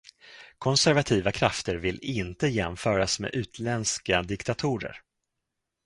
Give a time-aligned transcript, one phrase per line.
[0.57, 5.01] Konservativa krafter vill inte jämföras med utländska diktatorer.